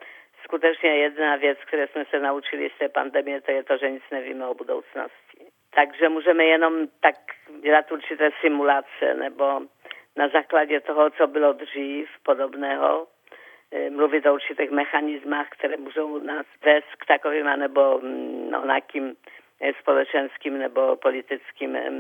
skutečně 0.45 0.97
jedna 0.97 1.37
věc, 1.37 1.59
které 1.67 1.87
jsme 1.89 2.05
se 2.05 2.21
naučili 2.21 2.71
z 2.71 2.79
té 2.79 2.89
pandemie, 2.89 3.41
to 3.41 3.51
je 3.51 3.63
to, 3.65 3.77
že 3.77 3.91
nic 3.91 4.03
nevíme 4.11 4.47
o 4.47 4.55
budoucnosti. 4.55 5.39
Takže 5.75 6.09
můžeme 6.09 6.45
jenom 6.45 6.89
tak 7.01 7.15
dělat 7.61 7.93
určité 7.93 8.31
simulace 8.41 9.15
nebo 9.15 9.61
na 10.17 10.29
základě 10.29 10.81
toho, 10.81 11.11
co 11.11 11.27
bylo 11.27 11.53
dřív 11.53 12.09
podobného, 12.23 13.07
e, 13.73 13.91
mluvit 13.91 14.27
o 14.27 14.35
určitých 14.35 14.71
mechanismach, 14.71 15.49
které 15.49 15.77
můžou 15.77 16.19
nás 16.19 16.47
vést 16.65 16.95
k 16.99 17.07
takovým 17.07 17.47
nebo 17.47 17.99
mm, 17.99 18.51
no, 18.51 18.67
nějakým 18.67 19.17
e, 19.61 19.73
společenským 19.81 20.59
nebo 20.59 20.97
politickým 20.97 21.77
e, 21.77 21.91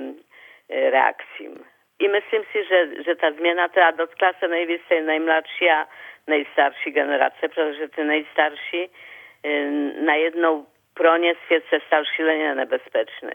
reakcím. 0.90 1.64
I 1.98 2.08
myslím 2.08 2.42
si, 2.52 2.64
že 3.04 3.14
ta 3.14 3.30
teda 3.68 3.90
dotkla 3.90 4.32
se 4.38 4.48
nejvíc 4.48 4.82
tej 4.88 5.02
nejmladší 5.02 5.70
a 5.70 5.86
nejstarší 6.26 6.90
generace, 6.90 7.48
protože 7.48 7.88
ty 7.88 8.04
nejstarší 8.04 8.90
najednou 10.00 10.66
pro 10.94 11.16
ně 11.16 11.34
svět 11.46 11.64
se 11.68 11.80
stal 11.86 12.04
šíleně 12.04 12.54
nebezpečný. 12.54 13.30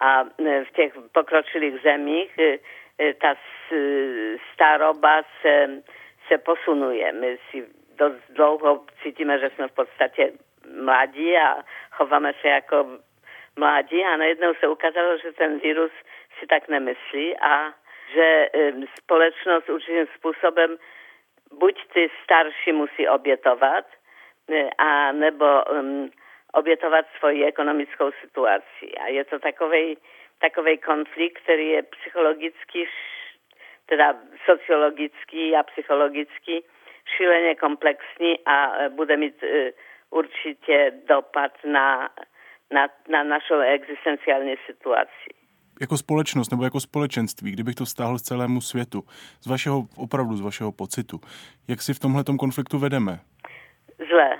A 0.00 0.24
w 0.64 0.70
tych 0.72 0.92
pokroczylych 1.12 1.82
zemích 1.82 2.38
ta 3.20 3.34
staroba 4.52 5.22
se, 5.42 5.82
se 6.28 6.38
posunuje. 6.38 7.12
My 7.12 7.38
si 7.50 7.66
dość 7.96 8.22
cítime, 9.02 9.38
že 9.38 9.50
jsme 9.50 9.68
v 9.68 9.72
podstatě 9.72 10.32
mladí 10.80 11.36
a 11.36 11.62
chováme 11.90 12.34
se 12.40 12.48
jako 12.48 12.86
mladí 13.56 14.04
a 14.04 14.16
najednou 14.16 14.54
se 14.54 14.68
ukázalo, 14.68 15.18
že 15.18 15.32
ten 15.32 15.58
wirus 15.58 15.92
si 16.38 16.46
tak 16.46 16.68
nemyslí 16.68 17.38
a 17.38 17.72
že 18.12 18.48
společnost 18.98 19.68
určitým 19.68 20.06
způsobem 20.16 20.76
buď 21.52 21.86
ty 21.92 22.10
starší 22.24 22.72
musí 22.72 23.08
obětovat, 23.08 23.84
a 24.78 25.12
nebo 25.12 25.64
um, 25.64 26.10
obětovat 26.52 27.06
svoji 27.18 27.44
ekonomickou 27.44 28.10
situaci. 28.20 28.92
A 29.00 29.06
je 29.06 29.24
to 29.24 29.38
takový 29.38 29.96
takový 30.40 30.78
konflikt, 30.78 31.38
který 31.42 31.68
je 31.68 31.82
psychologicky, 31.82 32.88
teda 33.86 34.14
sociologický 34.44 35.56
a 35.56 35.62
psychologicky 35.62 36.62
šíleně 37.16 37.54
komplexní 37.54 38.38
a 38.46 38.72
bude 38.88 39.16
mít 39.16 39.42
e, 39.42 39.72
určitě 40.10 40.92
dopad 41.08 41.52
na, 41.64 42.10
na, 42.70 42.88
na 43.08 43.22
našou 43.22 43.60
existenciální 43.60 44.56
situaci. 44.66 45.30
Jako 45.80 45.96
společnost 45.96 46.50
nebo 46.50 46.64
jako 46.64 46.80
společenství, 46.80 47.52
kdybych 47.52 47.74
to 47.74 47.84
vztáhl 47.84 48.18
z 48.18 48.22
celému 48.22 48.60
světu, 48.60 49.02
z 49.40 49.46
vašeho, 49.46 49.82
opravdu 49.96 50.36
z 50.36 50.40
vašeho 50.40 50.72
pocitu, 50.72 51.20
jak 51.68 51.82
si 51.82 51.94
v 51.94 52.00
tomhle 52.00 52.24
konfliktu 52.38 52.78
vedeme? 52.78 53.18
Zle, 54.10 54.38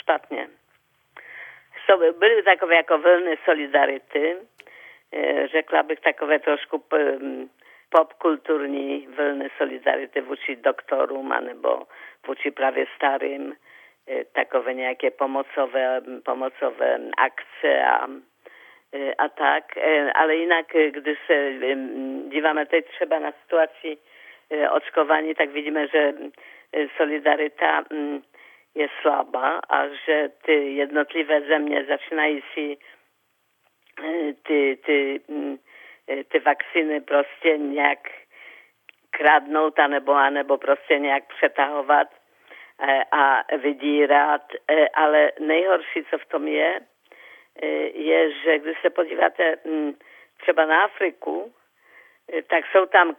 špatně. 0.00 0.48
Byly 2.18 2.42
takové 2.42 2.74
jako 2.76 2.98
vlny 2.98 3.36
solidarity, 3.44 4.36
E, 5.12 5.48
řekla 5.48 5.82
bych 5.82 6.00
takové 6.00 6.38
trošku 6.38 6.84
popkulturní 7.88 9.06
vlny 9.16 9.50
solidarity 9.58 10.20
vůči 10.20 10.56
doktorům 10.56 11.32
anebo 11.32 11.82
vůči 12.26 12.50
prawie 12.50 12.86
starym, 12.96 13.52
e, 14.08 14.24
takowe 14.24 14.74
niejakie 14.74 15.10
pomocowe, 15.10 16.00
pomocowe 16.24 16.98
akcje, 17.18 17.84
a, 17.84 18.06
e, 18.06 18.31
E, 18.92 19.14
a 19.18 19.28
tak, 19.28 19.76
e, 19.76 20.12
ale 20.12 20.36
jinak, 20.36 20.74
e, 20.74 20.90
když 20.90 21.18
se 21.26 21.52
díváme 22.28 22.66
teď 22.66 22.86
třeba 22.88 23.18
na 23.18 23.32
situaci 23.32 23.98
očkování, 24.72 25.34
tak 25.34 25.48
vidíme, 25.50 25.88
že 25.88 26.12
solidarita 26.96 27.84
je 28.74 28.88
slabá 29.00 29.60
a 29.68 29.88
že 29.88 30.28
ty 30.44 30.74
jednotlivé 30.74 31.40
země 31.40 31.84
začínají 31.84 32.42
si 32.54 32.76
ty, 34.42 34.78
ty, 34.86 35.20
ty 36.28 36.38
vakcíny 36.38 37.00
prostě 37.00 37.58
nějak 37.58 37.98
kradnout 39.10 39.78
anebo, 39.78 40.12
anebo 40.12 40.58
prostě 40.58 40.98
nějak 40.98 41.24
přetahovat 41.36 42.08
a 43.12 43.56
vydírat, 43.56 44.52
ale 44.94 45.32
nejhorší, 45.40 46.04
co 46.10 46.18
v 46.18 46.26
tom 46.26 46.48
je, 46.48 46.80
je, 47.94 48.32
že 48.32 48.58
když 48.58 48.80
se 48.80 48.90
podíváte 48.90 49.56
hm, 49.64 49.92
třeba 50.40 50.66
na 50.66 50.84
Afriku, 50.84 51.54
tak 52.46 52.64
jsou 52.66 52.86
tam 52.86 53.16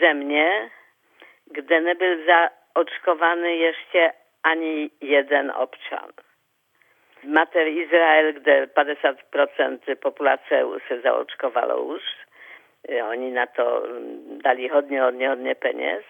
země, 0.00 0.70
kde 1.46 1.80
nebyl 1.80 2.16
zaočkovaný 2.26 3.60
ještě 3.60 4.12
ani 4.44 4.90
jeden 5.00 5.52
občan. 5.56 6.10
Mater 7.24 7.66
Izrael, 7.66 8.32
kde 8.32 8.66
50% 8.66 9.96
populace 10.02 10.62
se 10.88 11.00
zaočkovalo 11.00 11.82
už. 11.82 12.02
Oni 13.10 13.30
na 13.30 13.46
to 13.46 13.82
hm, 13.86 14.38
dali 14.44 14.68
hodně, 14.68 15.02
hodně, 15.02 15.28
hodně 15.28 15.54
peněz. 15.54 16.04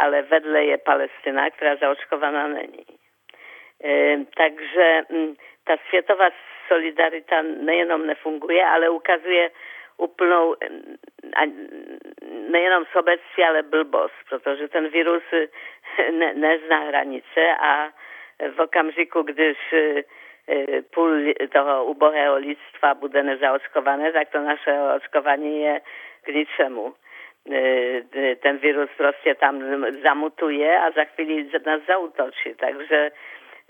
Ale 0.00 0.22
vedle 0.22 0.64
je 0.64 0.78
Palestina, 0.78 1.50
která 1.50 1.76
zaočkowana 1.76 2.48
není. 2.48 2.86
Takže 4.36 5.02
hm, 5.10 5.34
ta 5.64 5.76
światowa 5.76 6.30
solidarita 6.68 7.42
nejenom 7.42 8.06
nefunguje, 8.06 8.64
ale 8.64 8.88
ukazuje 8.88 9.50
úplnou 9.96 10.56
nejenom 12.50 12.84
sobectví, 12.92 13.44
ale 13.44 13.62
blbost, 13.62 14.14
protože 14.28 14.68
ten 14.68 14.88
virus 14.88 15.22
ne, 16.10 16.34
nezná 16.34 16.78
hranice 16.78 17.56
a 17.60 17.88
v 18.56 18.60
okamžiku, 18.60 19.22
když 19.22 19.58
e, 19.72 20.02
půl 20.94 21.32
toho 21.52 21.84
ubohého 21.84 22.36
lidstva 22.36 22.94
bude 22.94 23.22
nezaočkované, 23.22 24.12
tak 24.12 24.28
to 24.28 24.40
naše 24.40 24.72
očkování 24.96 25.62
je 25.62 25.80
k 26.22 26.28
ničemu. 26.28 26.94
E, 27.52 28.36
ten 28.36 28.58
virus 28.58 28.90
prostě 28.96 29.34
tam 29.34 29.62
zamutuje 30.02 30.78
a 30.78 30.90
za 30.90 31.04
chvíli 31.04 31.50
nás 31.66 31.80
zautočí. 31.86 32.54
Takže 32.56 33.10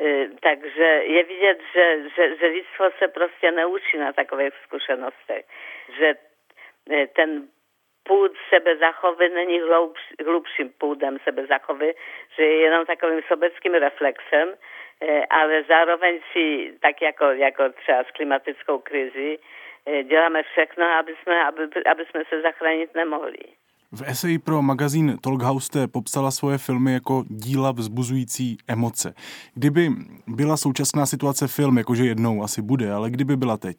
e, 0.01 0.29
takže 0.41 0.85
je 1.05 1.25
vidět, 1.25 1.59
že, 1.75 1.99
že, 2.17 2.37
že 2.37 2.47
lidstvo 2.47 2.91
se 2.99 3.09
prostě 3.09 3.51
neučí 3.51 3.99
na 3.99 4.13
takových 4.13 4.53
zkušenostech. 4.65 5.45
Že 5.99 6.15
ten 7.13 7.49
půd 8.03 8.33
sebezachowy 8.49 9.29
není 9.29 9.61
hlubš, 9.61 10.01
hlubším 10.27 10.73
půdem 10.79 11.19
sebezachowy, 11.25 11.95
že 12.37 12.43
je 12.43 12.57
jenom 12.61 12.87
takovým 12.87 13.23
sobeckým 13.29 13.75
reflexem, 13.75 14.55
e, 15.01 15.27
ale 15.27 15.63
zároveň 15.63 16.21
si, 16.33 16.75
tak 16.81 17.03
jako, 17.03 17.25
jako 17.25 17.69
třeba 17.69 18.05
s 18.05 18.11
klimatickou 18.11 18.79
krizi, 18.79 19.39
děláme 20.03 20.43
všechno, 20.43 20.87
aby 20.87 21.17
jsme, 21.23 21.45
aby, 21.45 21.63
aby 21.91 22.07
jsme 22.07 22.25
se 22.25 22.41
zachránit 22.41 22.95
nemohli. 22.95 23.39
V 23.93 24.03
eseji 24.03 24.39
pro 24.39 24.63
magazín 24.63 25.19
Talkhouse 25.25 25.67
jste 25.67 25.89
popsala 25.89 26.31
svoje 26.31 26.59
filmy 26.59 26.93
jako 26.93 27.25
díla 27.29 27.73
vzbuzující 27.73 28.57
emoce. 28.69 29.15
Kdyby 29.55 29.89
byla 30.27 30.57
současná 30.57 31.07
situace 31.07 31.49
film, 31.49 31.79
jakože 31.79 32.05
jednou 32.05 32.43
asi 32.43 32.63
bude, 32.63 32.93
ale 32.93 33.11
kdyby 33.11 33.37
byla 33.37 33.57
teď, 33.57 33.77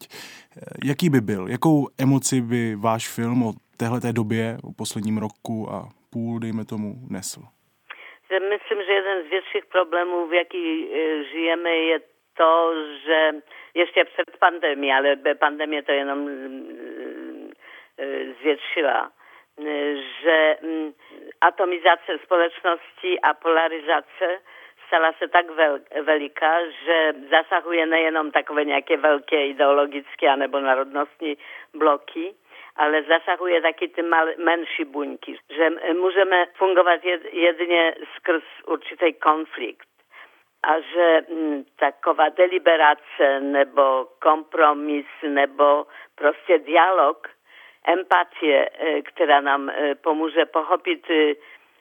jaký 0.85 1.09
by 1.09 1.21
byl? 1.21 1.47
Jakou 1.47 1.87
emoci 1.99 2.41
by 2.41 2.75
váš 2.75 3.09
film 3.09 3.43
o 3.43 3.53
téhleté 3.77 4.13
době, 4.13 4.57
o 4.63 4.73
posledním 4.73 5.17
roku 5.17 5.71
a 5.71 5.89
půl, 6.13 6.39
dejme 6.39 6.65
tomu, 6.65 6.95
nesl? 7.09 7.41
Myslím, 8.49 8.77
že 8.85 8.93
jeden 8.93 9.27
z 9.27 9.29
větších 9.29 9.65
problémů, 9.71 10.27
v 10.27 10.33
jaký 10.33 10.87
e, 10.93 11.23
žijeme, 11.23 11.69
je 11.69 11.99
to, 12.37 12.73
že 13.05 13.31
ještě 13.75 14.05
před 14.05 14.37
pandemií, 14.39 14.91
ale 14.91 15.15
pandemie 15.39 15.83
to 15.83 15.91
jenom 15.91 16.29
e, 16.29 16.33
zvětšila 18.41 19.11
że 20.23 20.57
mm, 20.61 20.93
atomizacja 21.39 22.17
społeczności 22.17 23.19
a 23.21 23.33
polaryzacja 23.33 24.27
stala 24.87 25.13
się 25.13 25.27
tak 25.29 25.45
wielka, 26.05 26.59
że 26.85 27.13
zasahuje 27.29 27.85
nejenom 27.85 28.31
takové 28.31 28.65
nějaké 28.65 28.97
velké 28.97 29.47
ideologické 29.47 30.31
anebo 30.31 30.59
narodnostní 30.61 31.37
bloki, 31.73 32.33
ale 32.75 33.03
zasahuje 33.03 33.61
taky 33.61 33.89
ty 33.89 34.03
mal, 34.03 34.27
menší 34.37 34.85
buňky, 34.85 35.37
že 35.49 35.69
můžeme 35.93 36.45
fungovat 36.55 37.01
jedyně 37.31 37.95
skrz 38.17 38.43
určitý 38.65 39.13
konflikt 39.13 39.87
a 40.63 40.79
že 40.79 41.21
mm, 41.29 41.63
taková 41.79 42.29
deliberace 42.29 43.39
nebo 43.39 44.07
kompromis 44.19 45.05
nebo 45.23 45.85
prostě 46.15 46.59
dialog 46.59 47.27
empatię, 47.87 48.71
e, 48.71 49.01
która 49.01 49.41
nam 49.41 49.69
e, 49.69 49.95
pomoże 49.95 50.45
pochopić 50.45 51.03
e, 51.09 51.35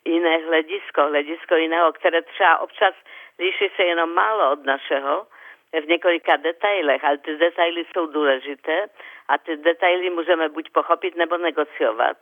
inne 0.04 0.38
hledisko, 0.38 1.08
hledisko 1.08 1.56
innego, 1.56 1.92
które 1.92 2.22
trzeba 2.22 2.58
občas 2.58 2.94
liší 3.38 3.68
se 3.76 3.82
jenom 3.84 4.14
málo 4.14 4.50
od 4.50 4.64
našeho, 4.64 5.26
v 5.72 5.88
několika 5.88 6.36
detailech, 6.36 7.04
ale 7.04 7.18
ty 7.18 7.36
detaily 7.36 7.84
jsou 7.84 8.06
důležité 8.06 8.88
a 9.28 9.38
ty 9.38 9.56
detaily 9.56 10.10
můžeme 10.10 10.48
buď 10.48 10.70
pochopit 10.70 11.16
nebo 11.16 11.36
negocjovat. 11.36 12.16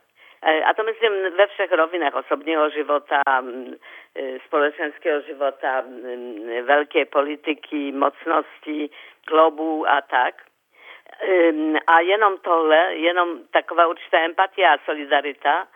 A 0.65 0.73
to 0.73 0.83
myslím 0.83 1.13
we 1.37 1.47
všech 1.47 1.71
rovinách 1.71 2.15
osobního 2.15 2.69
života, 2.69 3.21
společenského 4.45 5.21
života, 5.21 5.83
velké 6.61 7.05
politiky, 7.05 7.91
mocnosti, 7.91 8.89
globu 9.27 9.89
a 9.89 10.01
tak. 10.01 10.44
A 11.87 11.99
jenom 11.99 12.37
tohle, 12.37 12.95
jenom 12.95 13.39
taková 13.51 13.87
určitá 13.87 14.19
empatia 14.19 14.73
a 14.73 14.77
solidarita 14.85 15.67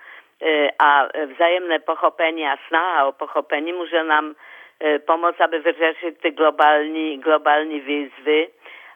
e, 0.42 0.70
a 0.80 1.08
vzájemné 1.26 1.80
pochopení 1.80 2.48
a 2.48 2.58
snaha 2.68 3.06
o 3.06 3.12
pochopení 3.12 3.74
může 3.74 4.04
nám 4.04 4.36
e, 4.80 5.00
pomoct, 5.00 5.42
aby 5.42 5.60
vyřešit 5.60 6.22
ty 6.22 6.32
globální, 6.32 7.18
globální 7.18 7.80
výzvy 7.80 8.48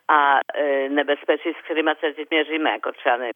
a 0.07 0.39
e, 0.53 0.89
nebezpečí, 0.89 1.53
s 1.53 1.63
kterými 1.63 1.91
se 1.99 2.13
teď 2.13 2.29
měříme, 2.29 2.69
jako 2.71 2.91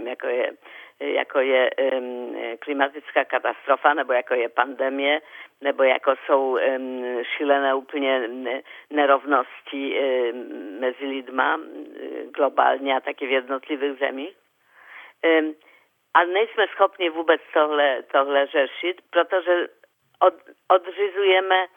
jako 0.08 0.28
je, 0.28 0.52
jako 1.00 1.40
je 1.40 1.70
um, 1.94 2.38
klimatická 2.60 3.26
katastrofa, 3.26 3.94
nebo 3.94 4.14
jako 4.14 4.34
je 4.34 4.50
pandemie, 4.50 5.22
nebo 5.62 5.84
jako 5.84 6.16
jsou 6.26 6.58
um, 6.58 7.24
šílené 7.24 7.74
úplně 7.74 8.30
nerovnosti 8.90 10.00
um, 10.00 10.80
mezi 10.80 11.06
lidma 11.06 11.60
globálně 12.36 12.96
a 12.96 13.00
taky 13.00 13.28
v 13.28 13.32
jednotlivých 13.32 14.00
zemích. 14.00 14.36
Um, 15.40 15.56
a 16.14 16.24
nejsme 16.24 16.68
schopni 16.68 17.10
vůbec 17.10 17.42
tohle, 17.54 18.04
tohle 18.12 18.48
řešit, 18.48 19.02
protože 19.10 19.68
od, 20.20 20.34
odřizujeme 20.68 21.68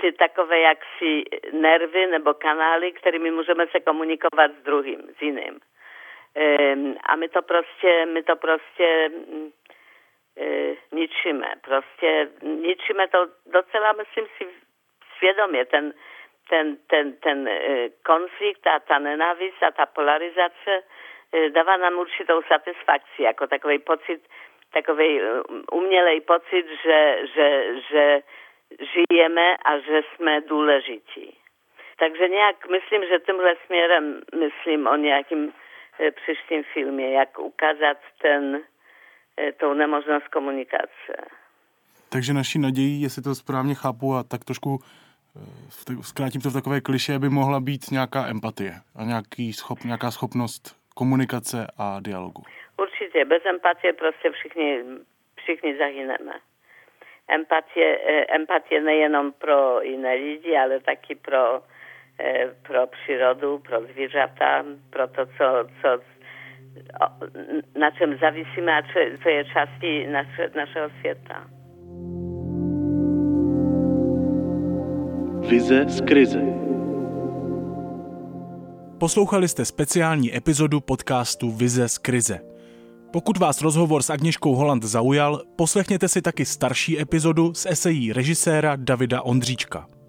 ty 0.00 0.12
takové 0.12 0.60
jaksi 0.60 1.24
nervy 1.52 2.06
nebo 2.06 2.34
kanály, 2.34 2.92
kterými 2.92 3.30
můžeme 3.30 3.66
se 3.66 3.80
komunikovat 3.80 4.50
s 4.60 4.62
druhým, 4.62 5.00
s 5.18 5.22
jiným. 5.22 5.60
A 7.06 7.16
my 7.16 7.28
to 7.28 7.42
prostě, 7.42 8.06
my 8.06 8.22
to 8.22 8.36
prostě 8.36 9.10
e, 10.38 10.76
ničíme. 10.92 11.52
Prostě 11.64 12.28
ničíme 12.42 13.08
to 13.08 13.26
docela, 13.46 13.92
myslím 13.92 14.26
si, 14.36 14.46
świadomie. 15.16 15.64
Ten, 15.64 15.94
ten, 16.48 16.76
ten, 16.86 17.12
ten 17.16 17.48
e, 17.48 17.88
konflikt 18.02 18.66
a 18.66 18.80
ta 18.80 18.98
nenávist 18.98 19.62
a 19.62 19.70
ta 19.70 19.86
polarizace 19.86 20.82
e, 21.32 21.50
dává 21.50 21.76
nám 21.76 21.98
určitou 21.98 22.42
satysfakci, 22.42 23.22
jako 23.22 23.46
takový 23.46 23.78
pocit, 23.78 24.20
takový 24.72 25.20
umělej 25.72 26.20
pocit, 26.20 26.66
že, 26.84 27.18
že, 27.34 27.64
že 27.90 28.22
žijeme 28.78 29.56
a 29.56 29.78
že 29.78 30.02
jsme 30.02 30.40
důležití. 30.40 31.36
Takže 31.98 32.28
nějak 32.28 32.68
myslím, 32.68 33.04
že 33.04 33.18
tímhle 33.18 33.56
směrem 33.66 34.20
myslím 34.34 34.86
o 34.86 34.96
nějakým 34.96 35.52
příštím 36.10 36.62
filmie, 36.74 37.10
jak 37.10 37.38
ukázat 37.38 37.98
ten, 38.22 38.60
e, 39.40 39.52
tou 39.52 39.74
nemožnost 39.74 40.28
komunikace. 40.28 41.12
Takže 42.12 42.32
naší 42.32 42.58
nadějí, 42.58 43.02
jestli 43.02 43.22
to 43.22 43.34
správně 43.34 43.74
chápu 43.74 44.14
a 44.14 44.22
tak 44.22 44.44
trošku 44.44 44.78
e, 44.78 46.02
zkrátím 46.02 46.40
to 46.40 46.50
v 46.50 46.52
takové 46.52 46.80
kliše, 46.80 47.18
by 47.18 47.28
mohla 47.28 47.60
být 47.60 47.90
nějaká 47.90 48.26
empatie 48.26 48.72
a 48.96 49.04
nějaký 49.04 49.52
schop, 49.52 49.84
nějaká 49.84 50.10
schopnost 50.10 50.76
komunikace 50.94 51.66
a 51.78 52.00
dialogu. 52.00 52.42
Určitě, 52.76 53.24
bez 53.24 53.46
empatie 53.46 53.92
prostě 53.92 54.30
všichni, 54.30 54.82
všichni 55.36 55.78
zahyneme 55.78 56.32
empatię, 57.30 57.98
e, 58.06 58.26
empatię 58.34 58.80
nejenom 58.80 59.32
pro 59.32 59.82
inne 59.82 60.16
ludzi, 60.16 60.56
ale 60.56 60.80
taki 60.80 61.14
pro, 61.16 61.62
pro 62.62 62.86
przyrodę, 62.86 63.58
pro 63.68 63.80
zwierzęta, 63.80 64.64
pro 64.90 65.08
to, 65.08 65.26
co, 65.26 65.64
co 65.82 65.98
na 67.74 67.92
czym 67.92 68.18
zawisimy, 68.20 68.72
a 68.72 68.82
co 69.24 69.28
jest 69.28 69.48
części 69.52 70.08
nasze, 70.08 70.50
naszego 70.54 70.90
świata. 71.00 71.46
Vize 75.40 75.88
z 75.88 76.02
krize. 76.02 76.40
Poslouchali 78.98 79.48
jste 79.48 79.64
speciální 79.64 80.36
epizodu 80.36 80.80
podcastu 80.80 81.50
Vize 81.50 81.88
z 81.88 81.98
krize. 81.98 82.40
Pokud 83.12 83.38
vás 83.38 83.62
rozhovor 83.62 84.02
s 84.02 84.10
Agněškou 84.10 84.54
Holand 84.54 84.84
zaujal, 84.84 85.42
poslechněte 85.56 86.08
si 86.08 86.22
taky 86.22 86.44
starší 86.44 87.00
epizodu 87.00 87.54
s 87.54 87.66
esejí 87.66 88.12
režiséra 88.12 88.76
Davida 88.76 89.22
Ondříčka. 89.22 89.99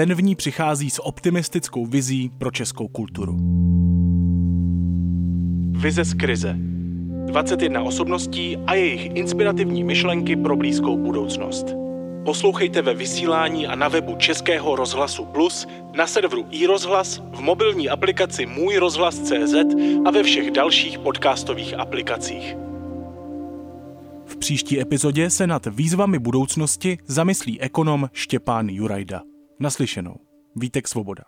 Ten 0.00 0.14
v 0.14 0.22
ní 0.22 0.34
přichází 0.34 0.90
s 0.90 1.06
optimistickou 1.06 1.86
vizí 1.86 2.30
pro 2.38 2.50
českou 2.50 2.88
kulturu. 2.88 3.36
Vize 5.70 6.04
z 6.04 6.14
krize. 6.14 6.56
21 7.26 7.82
osobností 7.82 8.56
a 8.66 8.74
jejich 8.74 9.16
inspirativní 9.16 9.84
myšlenky 9.84 10.36
pro 10.36 10.56
blízkou 10.56 10.96
budoucnost. 10.96 11.66
Poslouchejte 12.24 12.82
ve 12.82 12.94
vysílání 12.94 13.66
a 13.66 13.74
na 13.74 13.88
webu 13.88 14.16
Českého 14.16 14.76
rozhlasu 14.76 15.24
Plus, 15.24 15.66
na 15.96 16.06
serveru 16.06 16.46
iRozhlas, 16.50 17.22
v 17.32 17.40
mobilní 17.40 17.88
aplikaci 17.88 18.46
Můj 18.46 18.76
rozhlas.cz 18.76 19.54
a 20.04 20.10
ve 20.10 20.22
všech 20.22 20.50
dalších 20.50 20.98
podcastových 20.98 21.78
aplikacích. 21.78 22.56
V 24.26 24.36
příští 24.36 24.80
epizodě 24.80 25.30
se 25.30 25.46
nad 25.46 25.66
výzvami 25.66 26.18
budoucnosti 26.18 26.98
zamyslí 27.06 27.60
ekonom 27.60 28.08
Štěpán 28.12 28.68
Jurajda. 28.68 29.22
Naslyšenou. 29.62 30.16
Vítek 30.56 30.88
Svoboda. 30.88 31.24